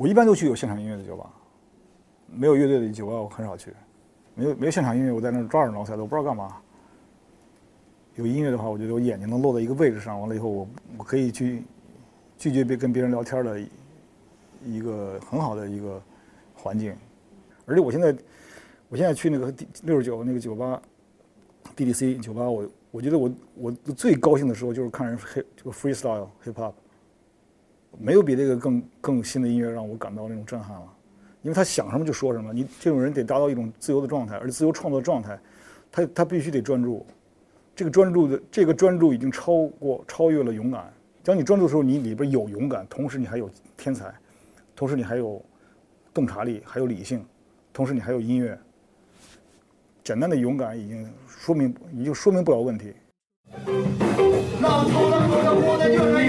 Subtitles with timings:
[0.00, 1.30] 我一般都去有现场音乐的酒吧，
[2.26, 3.70] 没有乐队的酒吧我很少去。
[4.34, 6.56] 没有没有现场音乐，我在那抓耳挠腮的，我不知道干嘛。
[8.14, 10.66] 有音乐的话，我觉得我眼睛能落在一个位置上，完了以后我
[10.96, 11.62] 我可以去
[12.38, 13.60] 拒绝别跟别人聊天的
[14.64, 16.02] 一个很好的一个
[16.54, 16.96] 环境。
[17.66, 18.16] 而且我现在
[18.88, 20.80] 我现在去那个六十九那个酒吧
[21.76, 26.72] ，DDC 酒吧，我我觉得我我最高兴的时候就是看人黑这个 freestyle hip hop，
[27.98, 30.86] 没有比这个更更新的音乐让我感到那种震撼了。
[31.42, 35.38] 因为他想什么就说什么，你这种人得达到一种自由的状态，而自由创作的状态，
[35.90, 37.06] 他他必须得专注。
[37.74, 40.92] 这个专注的这个专注已经超过超越了勇敢。
[41.22, 44.12] 当你专注的时候，你里边有勇敢，同时你还有天才，
[44.76, 45.42] 同时你还有
[46.12, 47.24] 洞察力，还有理性，
[47.72, 48.58] 同时你还有音乐。
[50.04, 52.92] 简单的勇敢已经说明已经说明不了问题。
[54.60, 56.19] 老头子说的活的就是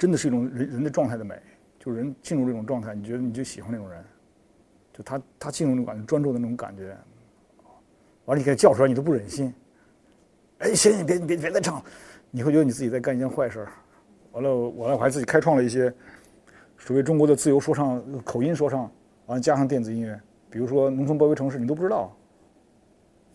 [0.00, 1.38] 真的是一种人人的状态的美，
[1.78, 4.02] 就是人进入这种状态，你觉得你就喜欢那种人。
[4.94, 6.96] 就他他进入那种感觉专注的那种感觉，
[8.24, 9.52] 完了你给他叫出来，你都不忍心。
[10.60, 11.82] 哎，行，你别别别再唱，
[12.30, 13.68] 你会觉得你自己在干一件坏事。
[14.32, 15.92] 完了，完了我还自己开创了一些
[16.78, 18.90] 所谓中国的自由说唱、口音说唱，
[19.26, 22.16] 完了加上电子音乐，比如说《农村包围城市》，你都不知道，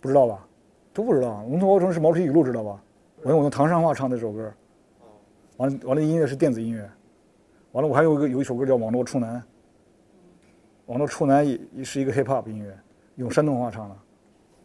[0.02, 0.48] 不知道吧？
[0.94, 2.82] 都不知道，《农村包围城市》毛主席语录知道吧？
[3.22, 4.52] 我用我用唐山话唱这首歌，
[5.58, 6.90] 完了完了音乐是电子音乐，
[7.72, 9.36] 完了我还有一个有一首歌叫《网络处男》。
[10.88, 12.78] 网络处男也也是一个 hip hop 音乐，
[13.16, 13.96] 用山东话唱的。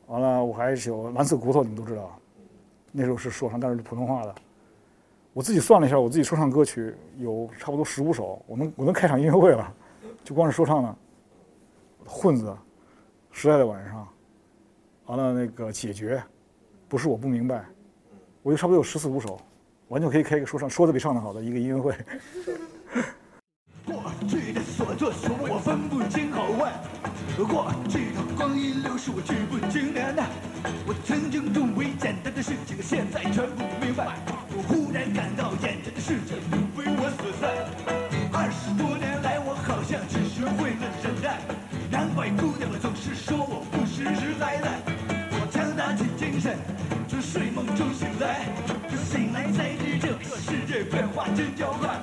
[0.06, 2.18] 完了，我还有蓝色骨头，你们都知道，
[2.92, 4.34] 那时候是说唱，但是普通话的。
[5.32, 9.72] 我自己算了一下，我自己说唱歌曲有差不多十五首，我能我能开场音乐会了，
[10.24, 10.96] 就光是说唱的。
[12.04, 12.52] 混子，
[13.30, 14.08] 时代的晚上，
[15.06, 16.20] 完了那个解决，
[16.88, 17.64] 不是我不明白，
[18.42, 19.38] 我就差不多有十四五首，
[19.90, 21.92] 完全可以开一个说唱，说的比唱的好的一个音乐会。
[23.84, 26.72] 过去的所作所为我分不清好坏，
[27.36, 30.22] 过去的光阴流逝我记不清年呐。
[30.86, 34.16] 我曾经认为简单的事情，现在全部明白。
[34.56, 35.52] 我忽然感到
[50.50, 52.02] 世界变化真叫快。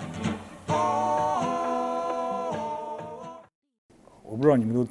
[4.24, 4.88] 我不知道你们都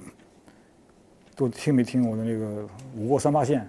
[1.34, 3.66] 都听没听我的那个五过三八线，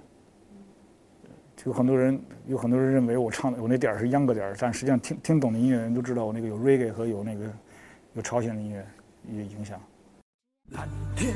[1.56, 7.46] 就很多人有很多人认为我唱的我那点儿是秧歌点儿，但实际上听听懂的音乐人都知道我那个有 reggae 和有那个
[8.14, 8.86] 有朝鲜的音乐
[9.31, 9.80] 也影响。
[10.72, 11.34] 蓝天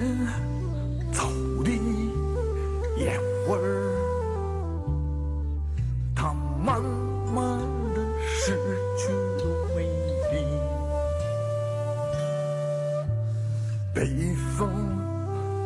[1.14, 1.30] 草
[1.64, 1.80] 地
[2.98, 3.96] 烟味儿，
[6.14, 6.84] 它慢
[7.34, 7.81] 慢
[8.44, 8.58] 失
[8.98, 9.84] 去了美
[10.32, 10.42] 丽。
[13.94, 14.68] 北风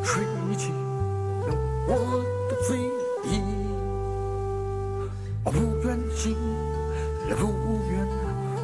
[0.03, 0.25] 吹
[0.57, 1.55] 起了
[1.87, 1.95] 我
[2.49, 2.77] 的醉
[3.23, 3.39] 意，
[5.45, 6.35] 我不愿醒，
[7.29, 7.47] 也不
[7.89, 8.05] 愿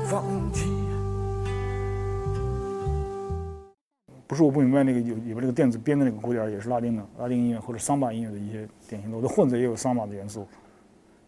[0.08, 0.70] 放弃。
[4.28, 10.46] 不是我不明白那个有里边那个电子编的那个鼓点也是拉丁的拉丁音乐或者桑巴音乐的一些典型的，我的混子也有桑巴的元素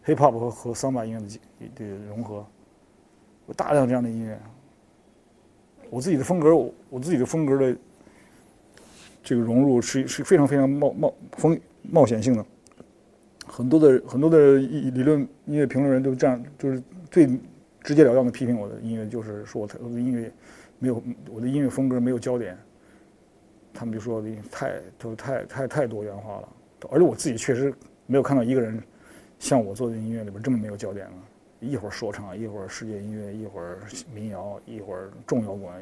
[0.04, 1.40] ，hip hop 和和桑巴音乐的
[1.76, 2.46] 的融合，
[3.46, 4.38] 有大量这样的音乐。
[5.90, 6.54] 我自己的风格，
[6.90, 7.76] 我自己的风格的。
[9.26, 12.44] 这个融入是是非常非常冒冒风冒险性的，
[13.46, 17.26] 很多的很多的理论音乐评论人都这样，就是最
[17.82, 20.30] 直截了当的批评我的音乐，就是说我我的音乐
[20.78, 22.54] 没有我的音乐风格没有焦点，
[23.72, 26.48] 他们就说的太都太太太多元化了，
[26.90, 27.72] 而且我自己确实
[28.04, 28.78] 没有看到一个人
[29.38, 31.14] 像我做的音乐里边这么没有焦点了，
[31.64, 33.78] 一会儿说唱，一会儿世界音乐，一会儿
[34.12, 35.72] 民谣，一会儿重摇滚，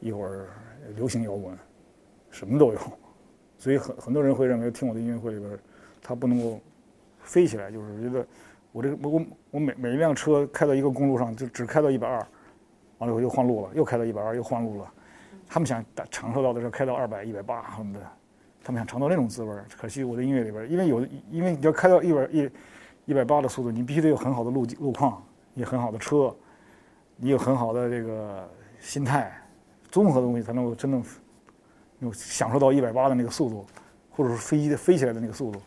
[0.00, 0.48] 一会儿
[0.94, 1.56] 流行摇滚。
[2.30, 2.78] 什么都有，
[3.56, 5.58] 所以很很多人会认为听我的音乐会里边，
[6.02, 6.60] 他不能够
[7.22, 8.26] 飞起来，就是觉得
[8.70, 12.18] 我这我我每每一辆车开到一个公路上就只开到一百二，
[12.98, 14.92] 完了以后又换路了，又开到一百二又换路了。
[15.48, 18.00] 他们想享受到的是开到二百、一百八什么的，
[18.62, 22.50] 他们想尝到那种滋味可惜我的音乐里边，因为有因为你要开到一百一
[23.08, 25.24] 一百八的速度，你必须得有很好的路路况，
[25.54, 26.36] 你很好的车，
[27.16, 28.46] 你有很好的这个
[28.80, 29.32] 心态，
[29.90, 31.02] 综合的东西才能够真正。
[32.00, 33.66] 有享受到一百八的那个速度，
[34.10, 35.58] 或者是飞机的飞起来的那个速度，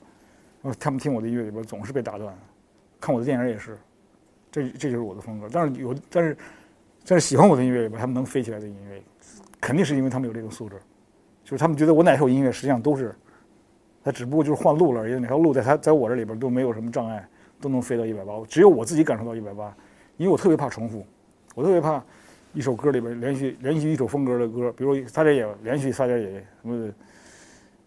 [0.79, 2.31] 他们听我的音乐里边总是被打断，
[2.99, 3.75] 看我的电影也是，
[4.51, 5.49] 这这就是我的风格。
[5.51, 6.37] 但是有，但是
[7.05, 9.01] 但是喜欢我的音乐里边，他们能飞起来的音乐，
[9.59, 10.79] 肯定是因为他们有这个素质，
[11.43, 13.13] 就是他们觉得我哪首音乐实际上都是，
[14.03, 17.27] 他只不过就是换路了而已，哪条路在他在我这里边都没有什么障碍，
[17.59, 19.75] 都能飞到一百八，只有我自己感受到一百八，
[20.17, 21.05] 因为我特别怕重复，
[21.55, 22.03] 我特别怕。
[22.53, 26.91] 一首歌里边连续连续一首风格的歌，比如撒点野连续撒点野什么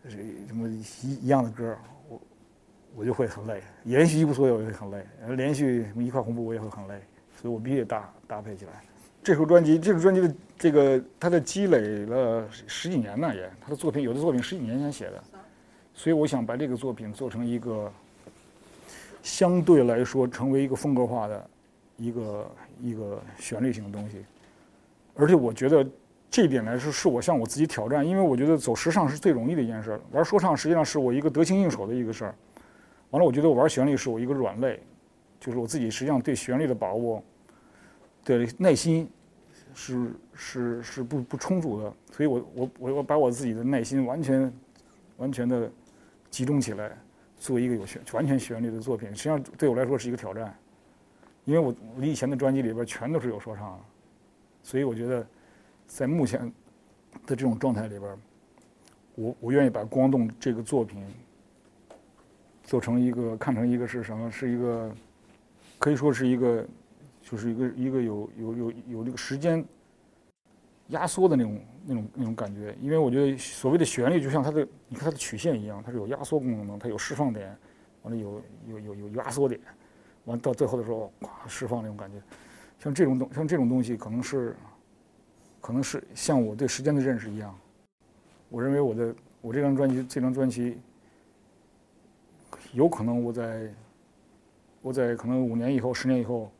[0.08, 1.76] 什么一一样的歌，
[2.08, 2.20] 我
[2.96, 3.60] 我就会很累。
[3.82, 5.04] 连续一无所有也会很累，
[5.36, 6.94] 连续什么一块红布我也会很累，
[7.36, 8.72] 所以我必须得搭搭配起来。
[9.22, 15.22] 这首专辑，这首专辑的这个他的积累了十几年呢，也他的作品有的作品十几年前写的，
[15.94, 17.90] 所以我想把这个作品做成一个
[19.22, 21.50] 相对来说成为一个风格化的
[21.96, 22.50] 一个
[22.82, 24.24] 一个旋律性的东西。
[25.14, 25.86] 而且我觉得
[26.28, 32.34] 这一点来说，是我向我自己挑战，因为我觉得走时尚是最容易的一件事，玩说唱实际上是我一个得心应手的一个事儿。
[33.10, 34.82] 完了，我觉得我玩旋律是我一个软肋，
[35.38, 37.22] 就是我自己实际上对旋律的把握
[38.24, 39.08] 的耐心
[39.72, 44.52] 是是是不不充足的，所以我我我我把我自己的耐心完全
[45.18, 45.70] 完全的
[46.34, 46.90] 集中起来，
[47.38, 50.52] 做一个有旋完全旋律的作品，实际上对我来说是一个挑战，
[51.44, 53.80] 因为我我以前的专辑里边全都是有说唱。
[54.60, 55.24] 所以我觉得，
[55.86, 56.40] 在目前
[57.24, 58.18] 的这种状态里边，
[59.14, 61.04] 我我愿意把《光动》这个作品
[62.64, 64.28] 做成一个，看成一个是什么？
[64.28, 64.92] 是一个
[65.78, 66.66] 可以说是一个，
[67.22, 69.64] 就是一个一个有有有有这个时间
[70.88, 72.76] 压缩的那种那种那种感觉。
[72.80, 77.56] 因为我觉得所谓的旋律，就像它的你看它的曲线一样，它是有压缩功能的，它有释放点，
[78.02, 79.60] 完了有有有有压缩点，
[80.24, 82.20] 完到最后的时候，咵释放那种感觉。
[82.78, 84.54] 像这种东，像这种东西，可能是，
[85.60, 87.56] 可能是像我对时间的认识一样。
[88.50, 90.76] 我认为我的我这张专辑，这张专辑，
[92.72, 93.72] 有可能我在，
[94.82, 96.50] 我在可能五年以后、十年以后，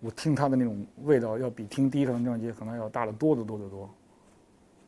[0.00, 3.90] 我听它的那种味道，要比听第一张专辑可能要大得多得多得多。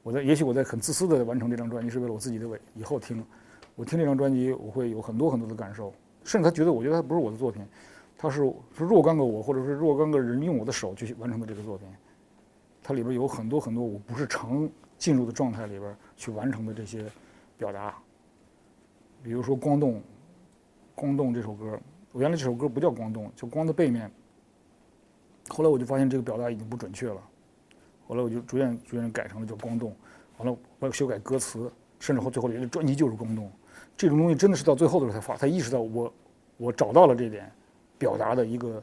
[0.07, 3.27] 我在，也许我在很自私的完成这张专辑，是为了我自己的尾以后听。
[3.75, 5.93] 我听这张专辑，我会有很多很多的感受，
[6.23, 7.61] 甚至他觉得，我觉得它不是我的作品。
[8.17, 8.49] 他是
[8.79, 11.89] 是若干个我，或者是若干个人用我的手去完成的这个作品，
[12.85, 17.05] 它里边有很多很多我不是常进入的状态里边去完成的这些
[17.59, 17.93] 表达。
[19.25, 19.95] 比如说《光动》，
[20.95, 21.77] 《光动》这首歌，
[22.13, 24.09] 我原来这首歌不叫《光动》，叫《光的背面》。
[25.53, 27.21] 后来我就发现这个表达已经不准确了，
[28.07, 29.91] 后来我就逐渐逐渐改成了叫《光动》。
[30.39, 33.47] 完了，我修改歌词，甚至后最后连个专辑就是《光动》。
[33.97, 36.13] 这种东西真的是到最后的时候才发，才意识到我
[36.57, 37.51] 我找到了这点。
[37.99, 38.83] 表达的一个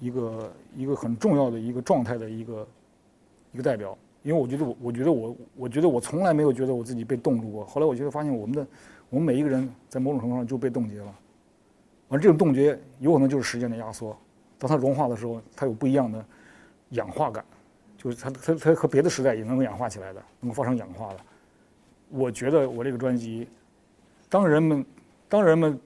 [0.00, 2.68] 一个一个很重要的一个状态的一个
[3.52, 7.64] 一个代表，因为我觉得我我觉得我我觉得我从来没有觉得我自己被冻住过。
[7.64, 8.66] 后来我觉得发现我们的
[9.08, 11.14] 我们每一个人在某种程度上就被冻结了，
[12.08, 14.18] 而这种冻结有可能就是时间的压缩。
[14.58, 16.24] 当它融化的时候，它有不一样的
[16.88, 17.44] 氧化感，
[17.98, 21.20] 就是它它它和别的时代也能够氧化起来的，能够发生氧化的。
[22.08, 23.46] 我觉得我这个专辑，
[24.30, 24.82] 当人们
[25.28, 25.78] 当人们。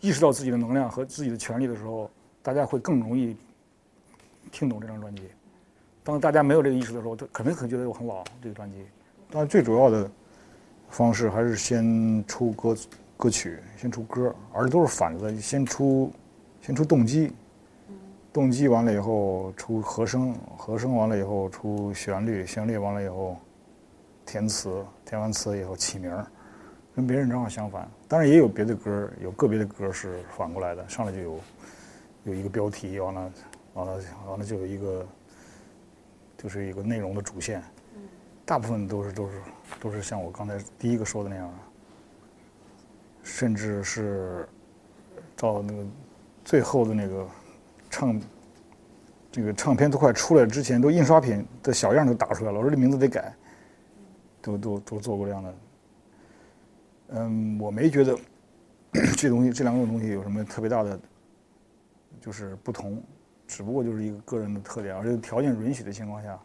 [0.00, 2.10] 意识到自己的能量和自己的权利的时候，
[2.42, 3.34] 大家会更容易
[4.52, 5.22] 听懂这张专辑。
[6.02, 8.22] 当大家没有这个意识的时候，他可能会觉得我很老。
[8.42, 8.84] 这个专辑，
[9.30, 10.10] 但最主要的
[10.90, 12.76] 方式还是先出歌
[13.16, 16.12] 歌曲，先出歌，而且都是反的，先出
[16.60, 17.32] 先出动机，
[18.34, 23.36] 动机完了以后出和声，和声完了以后出旋律，旋律完了以后
[24.26, 26.26] 填词，填完词以后起名儿。
[26.96, 31.40] 跟别人正好相反，当然也有别的歌，有个别的歌是反过来的，上来就有
[32.24, 33.32] 有一个标题，完了
[33.74, 35.06] 完了完了就有一个
[36.36, 37.62] 就是一个内容的主线，
[38.44, 39.32] 大部分都是都是
[39.80, 41.54] 都是像我刚才第一个说的那样，
[43.22, 44.48] 甚至是
[45.36, 45.86] 到那个
[46.44, 47.26] 最后的那个
[47.94, 48.20] 唱
[49.30, 53.32] 这个唱片都快出来之前，都印刷品的小样都打出来了，我说这名字得改，
[54.42, 55.54] 都都都做过这样的。
[57.10, 58.18] 嗯，我没觉得
[59.16, 60.98] 这东西这两种东西有什么特别大的
[62.20, 63.00] 就是不同，
[63.46, 66.36] 只不过就是一个个人的特点，而且条件允许的情况下，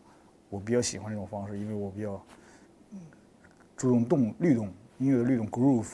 [0.52, 2.24] 我比较喜欢这种方式，因为我比较
[3.76, 5.94] 注重动律动音乐的律动 groove。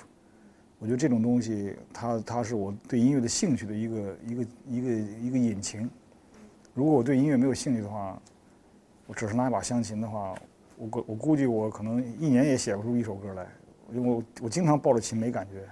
[0.86, 5.90] 我觉得这种东西，它它是我对音乐的兴趣的一个一个一个一个引擎。
[6.76, 8.22] 如果我对音乐没有兴趣的话，
[9.08, 10.36] 我只是拿一把香琴的话，
[10.78, 13.48] 我估我估计我可能一年也写不出一首歌来。
[13.92, 15.68] 因为我我经常抱着琴没感觉，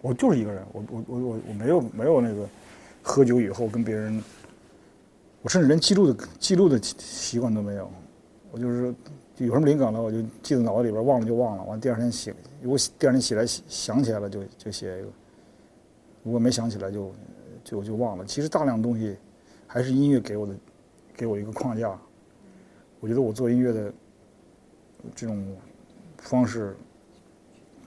[0.00, 2.48] 我就是一个人，我我我我我没有没有那个
[3.02, 4.22] 喝酒以后跟别人，
[5.42, 7.90] 我甚至连记录的记录的习惯都没有，
[8.50, 8.94] 我就是
[9.36, 11.62] 就有什么灵感了，我就记在脑子里边，忘了就忘了。
[11.64, 15.08] 完第二天醒，如果第二天起来想起来了，就就写一个；
[16.22, 17.12] 如果没想起来，就
[17.62, 18.24] 就就忘了。
[18.24, 19.14] 其实大量东西
[19.66, 20.54] 还是音乐给我的，
[21.14, 21.94] 给我一个框架。
[22.98, 23.92] 我觉得我做音乐的
[25.14, 25.54] 这种
[26.16, 26.74] 方式，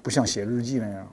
[0.04, 1.08] 不像写日记那样。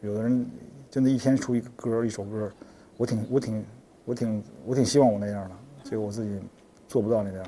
[0.00, 0.46] 有的人
[0.90, 2.50] 真的一天出一个歌一首歌，
[2.96, 3.64] 我挺我挺
[4.06, 5.54] 我挺我挺希望我那样的，
[5.84, 6.40] 结果我自己
[6.88, 7.44] 做不到那样。